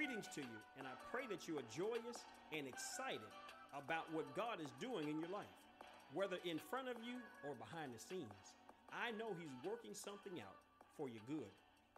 [0.00, 2.24] Greetings to you, and I pray that you are joyous
[2.56, 3.20] and excited
[3.76, 5.60] about what God is doing in your life,
[6.14, 8.56] whether in front of you or behind the scenes.
[8.88, 10.56] I know He's working something out
[10.96, 11.52] for your good,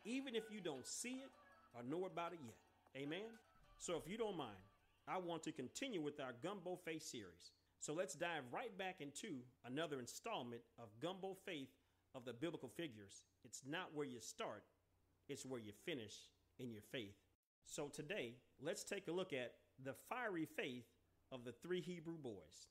[0.05, 1.31] even if you don't see it
[1.79, 2.59] or know about it yet.
[3.01, 3.31] Amen?
[3.79, 4.67] So, if you don't mind,
[5.07, 7.55] I want to continue with our Gumbo Faith series.
[7.79, 11.71] So, let's dive right back into another installment of Gumbo Faith
[12.17, 13.23] of the biblical figures.
[13.45, 14.65] It's not where you start,
[15.29, 16.15] it's where you finish
[16.59, 17.22] in your faith.
[17.67, 20.87] So, today, let's take a look at the fiery faith
[21.31, 22.69] of the three Hebrew boys.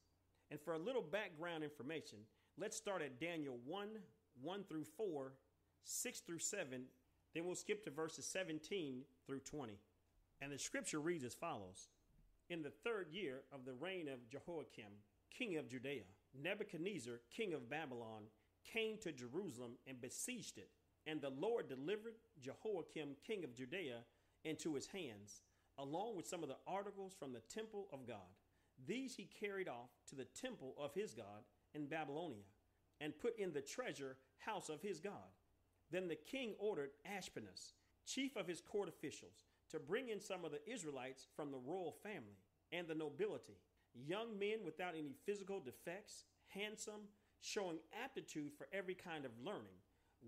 [0.50, 2.20] And for a little background information,
[2.58, 3.88] let's start at Daniel 1
[4.42, 5.34] 1 through 4,
[5.84, 6.84] 6 through 7.
[7.34, 9.78] Then we'll skip to verses 17 through 20.
[10.42, 11.90] And the scripture reads as follows
[12.50, 14.92] In the third year of the reign of Jehoiakim,
[15.30, 16.04] king of Judea,
[16.42, 18.24] Nebuchadnezzar, king of Babylon,
[18.66, 20.70] came to Jerusalem and besieged it.
[21.08, 24.00] And the Lord delivered Jehoiakim, king of Judea,
[24.44, 25.44] into his hands,
[25.78, 28.18] along with some of the articles from the temple of God.
[28.88, 32.44] These he carried off to the temple of his God in Babylonia,
[33.00, 35.32] and put in the treasure house of his God.
[35.92, 37.74] Then the king ordered Ashpenaz,
[38.06, 41.96] chief of his court officials, to bring in some of the Israelites from the royal
[42.04, 42.38] family
[42.72, 43.58] and the nobility,
[43.94, 47.08] young men without any physical defects, handsome,
[47.42, 49.80] showing aptitude for every kind of learning,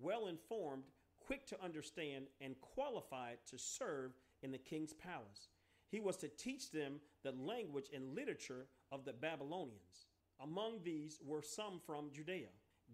[0.01, 0.83] well informed,
[1.25, 5.49] quick to understand, and qualified to serve in the king's palace.
[5.89, 10.07] He was to teach them the language and literature of the Babylonians.
[10.41, 12.47] Among these were some from Judea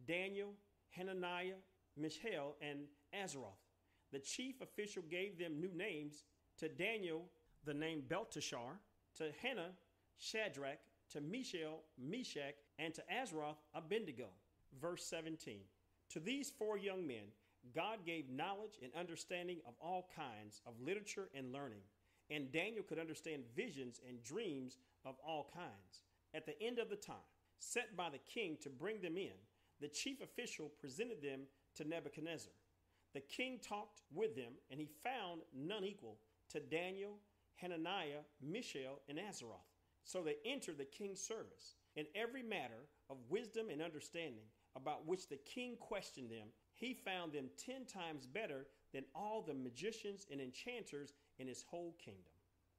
[0.07, 0.53] Daniel,
[0.91, 1.55] Hananiah,
[1.97, 2.79] Mishael, and
[3.13, 3.51] Azariah.
[4.11, 6.23] The chief official gave them new names
[6.57, 7.25] to Daniel,
[7.65, 8.79] the name Belteshazzar,
[9.17, 9.71] to Hannah,
[10.17, 10.79] Shadrach,
[11.11, 14.27] to Mishael, Meshach, and to Azariah, Abednego.
[14.81, 15.59] Verse 17.
[16.09, 17.31] To these four young men,
[17.75, 21.81] God gave knowledge and understanding of all kinds of literature and learning,
[22.29, 26.03] and Daniel could understand visions and dreams of all kinds.
[26.33, 27.15] At the end of the time,
[27.59, 29.33] set by the king to bring them in,
[29.81, 31.41] the chief official presented them
[31.75, 32.53] to Nebuchadnezzar.
[33.13, 36.17] The king talked with them, and he found none equal
[36.51, 37.17] to Daniel,
[37.55, 39.57] Hananiah, Mishael, and Azariah.
[40.03, 41.75] So they entered the king's service.
[41.95, 44.45] In every matter of wisdom and understanding
[44.75, 46.47] about which the king questioned them,
[46.79, 51.95] he found them ten times better than all the magicians and enchanters in his whole
[52.03, 52.33] kingdom.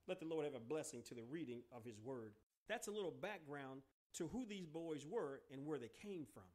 [0.08, 2.32] Let the Lord have a blessing to the reading of his word.
[2.68, 3.82] That's a little background
[4.14, 6.48] to who these boys were and where they came from.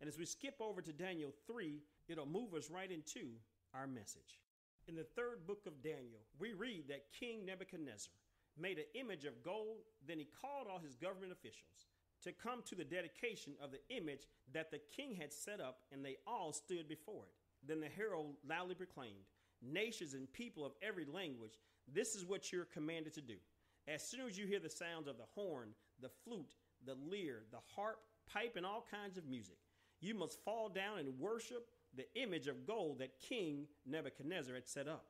[0.00, 3.30] And as we skip over to Daniel 3, it'll move us right into
[3.74, 4.40] our message.
[4.86, 8.12] In the third book of Daniel, we read that King Nebuchadnezzar
[8.58, 9.78] made an image of gold.
[10.06, 11.86] Then he called all his government officials
[12.22, 16.04] to come to the dedication of the image that the king had set up, and
[16.04, 17.34] they all stood before it.
[17.66, 19.26] Then the herald loudly proclaimed,
[19.62, 21.58] Nations and people of every language,
[21.92, 23.36] this is what you're commanded to do.
[23.86, 25.68] As soon as you hear the sounds of the horn,
[26.00, 28.00] the flute, the lyre, the harp,
[28.32, 29.58] pipe, and all kinds of music,
[30.00, 34.88] you must fall down and worship the image of gold that King Nebuchadnezzar had set
[34.88, 35.06] up.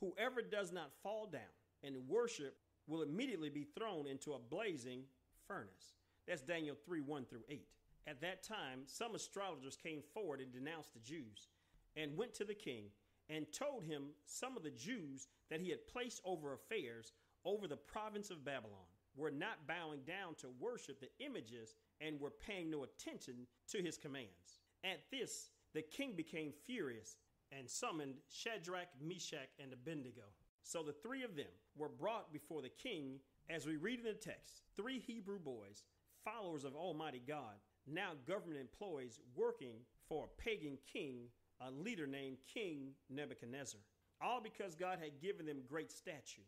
[0.00, 1.40] Whoever does not fall down
[1.82, 5.02] and worship will immediately be thrown into a blazing
[5.46, 5.97] furnace.
[6.28, 7.66] That's Daniel 3 1 through 8.
[8.06, 11.48] At that time, some astrologers came forward and denounced the Jews
[11.96, 12.84] and went to the king
[13.30, 17.12] and told him some of the Jews that he had placed over affairs
[17.44, 18.86] over the province of Babylon
[19.16, 23.96] were not bowing down to worship the images and were paying no attention to his
[23.96, 24.60] commands.
[24.84, 27.16] At this, the king became furious
[27.50, 30.22] and summoned Shadrach, Meshach, and Abednego.
[30.62, 31.46] So the three of them
[31.76, 33.18] were brought before the king,
[33.48, 35.82] as we read in the text three Hebrew boys,
[36.28, 37.56] followers of Almighty God,
[37.86, 39.76] now government employees working
[40.08, 41.28] for a pagan king,
[41.60, 43.80] a leader named King Nebuchadnezzar.
[44.20, 46.42] All because God had given them great stature,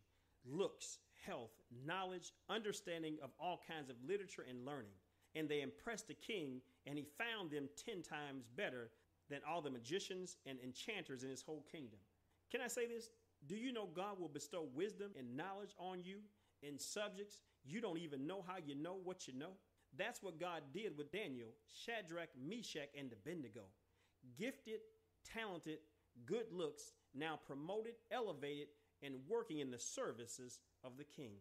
[0.44, 1.52] looks, health,
[1.86, 4.92] knowledge, understanding of all kinds of literature and learning.
[5.34, 8.90] And they impressed the king, and he found them ten times better
[9.28, 12.00] than all the magicians and enchanters in his whole kingdom.
[12.50, 13.10] Can I say this?
[13.46, 16.18] Do you know God will bestow wisdom and knowledge on you
[16.62, 19.52] in subjects you don't even know how you know what you know?
[19.96, 21.48] That's what God did with Daniel,
[21.84, 23.62] Shadrach, Meshach, and Abednego.
[24.38, 24.80] Gifted,
[25.24, 25.78] talented,
[26.26, 28.68] good looks, now promoted, elevated,
[29.02, 31.34] and working in the services of the king.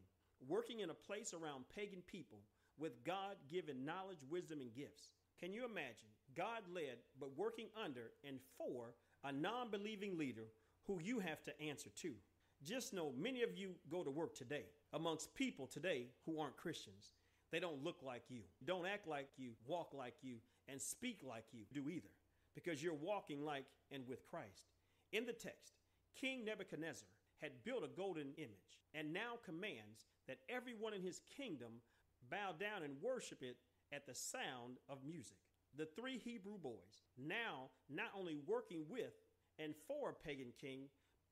[0.48, 2.40] Working in a place around pagan people
[2.78, 5.12] with God given knowledge, wisdom, and gifts.
[5.40, 6.08] Can you imagine?
[6.36, 8.94] God led, but working under and for
[9.24, 10.48] a non believing leader
[10.88, 12.14] who you have to answer to.
[12.64, 14.64] Just know many of you go to work today
[14.94, 17.14] amongst people today who aren't Christians.
[17.52, 20.36] They don't look like you, don't act like you, walk like you,
[20.68, 22.10] and speak like you do either,
[22.54, 24.68] because you're walking like and with Christ.
[25.12, 25.74] In the text,
[26.20, 27.08] King Nebuchadnezzar
[27.42, 31.82] had built a golden image and now commands that everyone in his kingdom
[32.30, 33.58] bow down and worship it
[33.92, 35.38] at the sound of music.
[35.78, 39.14] The three Hebrew boys, now not only working with
[39.58, 40.90] and for a pagan king,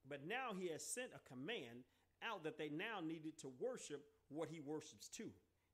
[0.08, 1.84] but now he has sent a command
[2.24, 5.30] out that they now needed to worship what he worships too.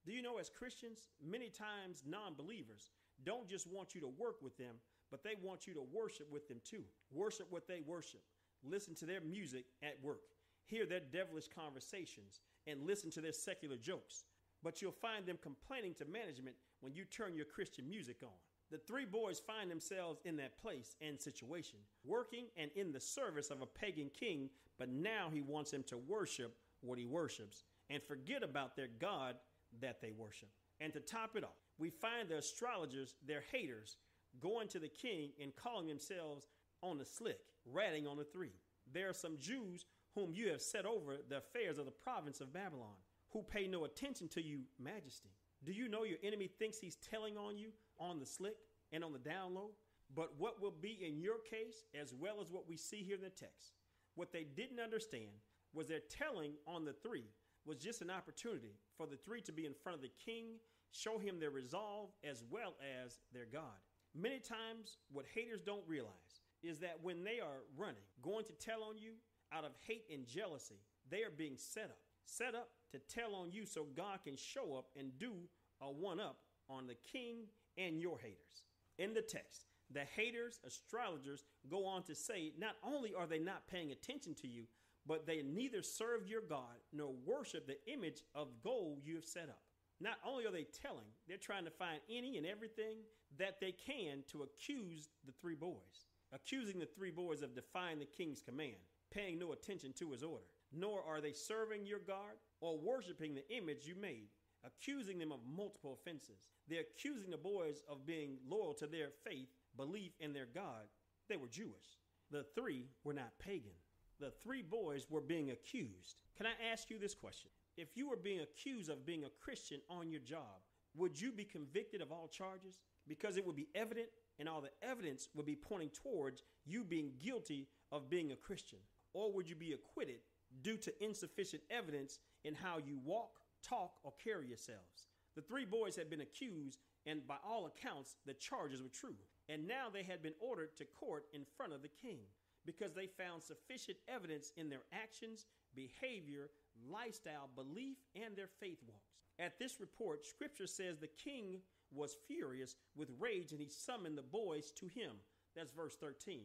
[0.05, 2.91] Do you know, as Christians, many times non believers
[3.23, 4.75] don't just want you to work with them,
[5.11, 6.83] but they want you to worship with them too.
[7.11, 8.21] Worship what they worship.
[8.63, 10.21] Listen to their music at work.
[10.65, 14.25] Hear their devilish conversations and listen to their secular jokes.
[14.63, 18.29] But you'll find them complaining to management when you turn your Christian music on.
[18.71, 23.51] The three boys find themselves in that place and situation, working and in the service
[23.51, 24.49] of a pagan king,
[24.79, 29.35] but now he wants them to worship what he worships and forget about their God
[29.81, 30.49] that they worship.
[30.79, 33.97] And to top it off, we find the astrologers, their haters,
[34.39, 36.47] going to the king and calling themselves
[36.81, 38.53] on the slick, ratting on the three.
[38.91, 39.85] There are some Jews
[40.15, 42.95] whom you have set over the affairs of the province of Babylon,
[43.31, 45.29] who pay no attention to you, majesty.
[45.63, 48.57] Do you know your enemy thinks he's telling on you on the slick
[48.91, 49.71] and on the down low?
[50.15, 53.21] But what will be in your case, as well as what we see here in
[53.21, 53.73] the text,
[54.15, 55.31] what they didn't understand
[55.73, 57.25] was their telling on the three
[57.65, 60.57] was just an opportunity for the three to be in front of the king,
[60.91, 63.79] show him their resolve as well as their God.
[64.15, 68.83] Many times, what haters don't realize is that when they are running, going to tell
[68.83, 69.13] on you
[69.51, 70.79] out of hate and jealousy,
[71.09, 71.97] they are being set up.
[72.25, 75.33] Set up to tell on you so God can show up and do
[75.81, 76.37] a one up
[76.69, 78.63] on the king and your haters.
[78.97, 83.67] In the text, the haters, astrologers, go on to say not only are they not
[83.67, 84.63] paying attention to you,
[85.05, 89.49] but they neither serve your God nor worship the image of gold you have set
[89.49, 89.61] up.
[89.99, 92.97] Not only are they telling, they're trying to find any and everything
[93.37, 98.05] that they can to accuse the three boys, accusing the three boys of defying the
[98.05, 98.75] king's command,
[99.11, 100.45] paying no attention to his order.
[100.71, 104.29] Nor are they serving your God or worshiping the image you made,
[104.65, 106.47] accusing them of multiple offenses.
[106.67, 110.87] They're accusing the boys of being loyal to their faith, belief in their God.
[111.29, 111.99] They were Jewish.
[112.31, 113.77] The three were not pagan.
[114.19, 116.17] The three boys were being accused.
[116.37, 117.49] Can I ask you this question?
[117.77, 120.61] If you were being accused of being a Christian on your job,
[120.95, 122.79] would you be convicted of all charges?
[123.07, 124.07] Because it would be evident,
[124.39, 128.79] and all the evidence would be pointing towards you being guilty of being a Christian.
[129.13, 130.19] Or would you be acquitted
[130.61, 135.07] due to insufficient evidence in how you walk, talk, or carry yourselves?
[135.35, 139.15] The three boys had been accused, and by all accounts, the charges were true.
[139.49, 142.19] And now they had been ordered to court in front of the king
[142.65, 146.49] because they found sufficient evidence in their actions, behavior,
[146.89, 149.13] lifestyle, belief, and their faith walks.
[149.39, 151.59] At this report, scripture says the king
[151.93, 155.11] was furious with rage and he summoned the boys to him.
[155.55, 156.41] That's verse 13.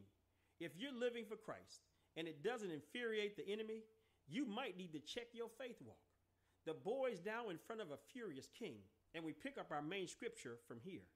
[0.61, 1.83] If you're living for Christ
[2.17, 3.83] and it doesn't infuriate the enemy,
[4.29, 5.97] you might need to check your faith walk.
[6.67, 8.75] The boys now in front of a furious king,
[9.15, 11.07] and we pick up our main scripture from here.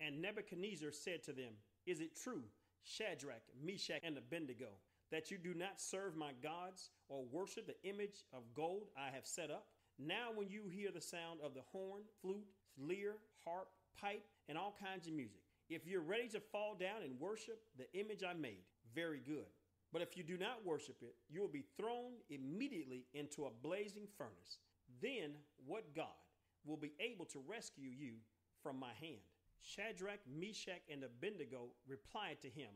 [0.00, 1.52] And Nebuchadnezzar said to them,
[1.86, 2.42] Is it true,
[2.84, 4.68] Shadrach, Meshach, and Abednego,
[5.10, 9.26] that you do not serve my gods or worship the image of gold I have
[9.26, 9.66] set up?
[9.98, 12.46] Now, when you hear the sound of the horn, flute,
[12.78, 13.68] lyre, harp,
[14.00, 17.92] pipe, and all kinds of music, if you're ready to fall down and worship the
[17.98, 19.46] image I made, very good.
[19.92, 24.06] But if you do not worship it, you will be thrown immediately into a blazing
[24.16, 24.58] furnace.
[25.02, 25.32] Then
[25.66, 26.06] what God
[26.64, 28.14] will be able to rescue you
[28.62, 29.20] from my hand?
[29.62, 32.70] Shadrach, Meshach, and Abednego replied to him,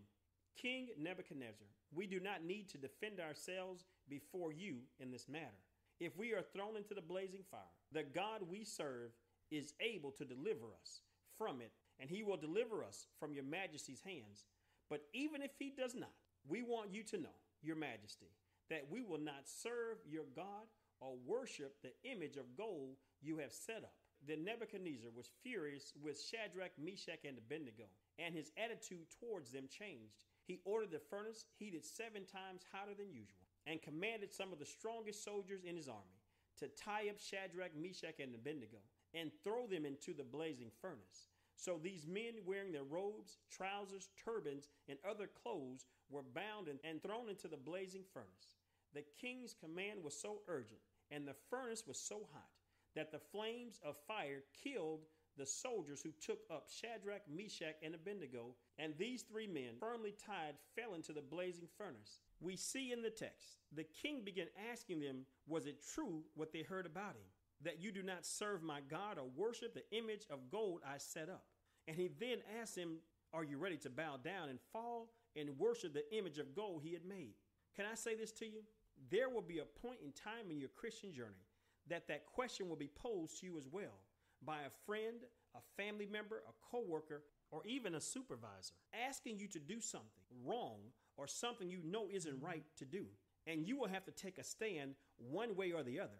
[0.56, 5.62] King Nebuchadnezzar, we do not need to defend ourselves before you in this matter.
[6.00, 7.60] If we are thrown into the blazing fire,
[7.92, 9.10] the God we serve
[9.50, 11.00] is able to deliver us
[11.38, 14.44] from it, and he will deliver us from your majesty's hands.
[14.90, 16.12] But even if he does not,
[16.46, 18.30] we want you to know, your majesty,
[18.70, 20.66] that we will not serve your God
[21.00, 23.94] or worship the image of gold you have set up.
[24.26, 27.84] Then Nebuchadnezzar was furious with Shadrach, Meshach, and Abednego,
[28.18, 30.16] and his attitude towards them changed.
[30.46, 34.64] He ordered the furnace heated seven times hotter than usual, and commanded some of the
[34.64, 36.20] strongest soldiers in his army
[36.58, 38.78] to tie up Shadrach, Meshach, and Abednego
[39.14, 41.28] and throw them into the blazing furnace.
[41.56, 47.02] So these men, wearing their robes, trousers, turbans, and other clothes, were bound and, and
[47.02, 48.56] thrown into the blazing furnace.
[48.92, 52.50] The king's command was so urgent, and the furnace was so hot
[52.94, 55.00] that the flames of fire killed
[55.36, 60.54] the soldiers who took up Shadrach, Meshach, and Abednego, and these three men, firmly tied,
[60.76, 62.20] fell into the blazing furnace.
[62.40, 66.62] We see in the text, the king began asking them, Was it true what they
[66.62, 67.26] heard about him?
[67.62, 71.28] That you do not serve my God or worship the image of gold I set
[71.28, 71.46] up.
[71.88, 72.98] And he then asked him,
[73.32, 76.92] Are you ready to bow down and fall and worship the image of gold he
[76.92, 77.34] had made?
[77.74, 78.62] Can I say this to you?
[79.10, 81.42] there will be a point in time in your Christian journey
[81.88, 84.00] that that question will be posed to you as well
[84.44, 85.16] by a friend,
[85.54, 88.74] a family member, a coworker, or even a supervisor
[89.06, 90.08] asking you to do something
[90.44, 90.78] wrong
[91.16, 93.06] or something you know isn't right to do.
[93.46, 96.10] And you will have to take a stand one way or the other.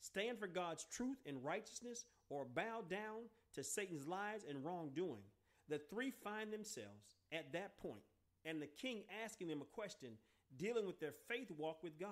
[0.00, 3.22] Stand for God's truth and righteousness or bow down
[3.54, 5.22] to Satan's lies and wrongdoing.
[5.68, 8.02] The three find themselves at that point,
[8.44, 10.10] and the king asking them a question
[10.58, 12.10] dealing with their faith walk with God.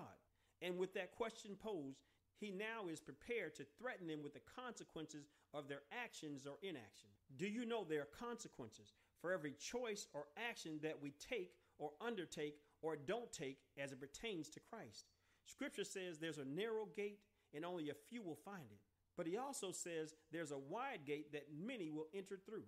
[0.62, 1.98] And with that question posed,
[2.42, 7.08] he now is prepared to threaten them with the consequences of their actions or inaction.
[7.36, 11.92] Do you know there are consequences for every choice or action that we take or
[12.00, 15.06] undertake or don't take as it pertains to Christ?
[15.46, 17.20] Scripture says there's a narrow gate
[17.54, 18.80] and only a few will find it.
[19.16, 22.64] But he also says there's a wide gate that many will enter through.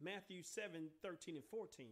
[0.00, 1.86] Matthew 7 13 and 14.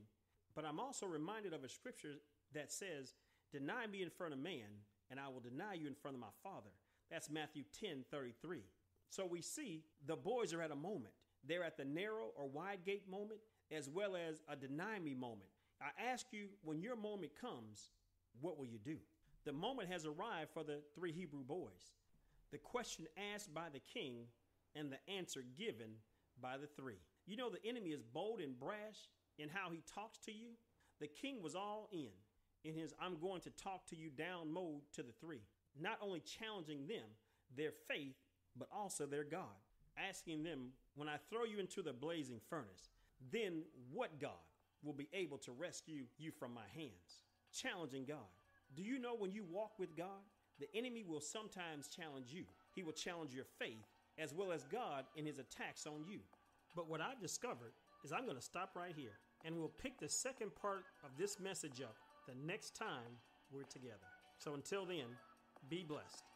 [0.54, 2.14] But I'm also reminded of a scripture
[2.54, 3.14] that says,
[3.52, 6.32] Deny me in front of man, and I will deny you in front of my
[6.42, 6.70] Father.
[7.10, 8.60] That's Matthew 10 33.
[9.10, 11.14] So we see the boys are at a moment.
[11.46, 15.48] They're at the narrow or wide gate moment, as well as a deny me moment.
[15.80, 17.90] I ask you, when your moment comes,
[18.40, 18.96] what will you do?
[19.44, 21.94] The moment has arrived for the three Hebrew boys.
[22.50, 24.24] The question asked by the king
[24.74, 25.90] and the answer given
[26.40, 26.98] by the three.
[27.26, 29.08] You know, the enemy is bold and brash
[29.38, 30.50] in how he talks to you.
[31.00, 32.10] The king was all in
[32.64, 35.42] in his I'm going to talk to you down mode to the three,
[35.80, 37.04] not only challenging them,
[37.56, 38.16] their faith,
[38.58, 39.56] but also their God,
[39.96, 42.90] asking them, When I throw you into the blazing furnace,
[43.32, 44.30] then what God
[44.82, 47.22] will be able to rescue you from my hands?
[47.52, 48.30] Challenging God.
[48.74, 50.24] Do you know when you walk with God,
[50.58, 52.44] the enemy will sometimes challenge you?
[52.74, 53.86] He will challenge your faith
[54.18, 56.20] as well as God in his attacks on you.
[56.74, 57.72] But what I've discovered
[58.04, 61.38] is I'm going to stop right here and we'll pick the second part of this
[61.38, 63.94] message up the next time we're together.
[64.38, 65.06] So until then,
[65.68, 66.35] be blessed.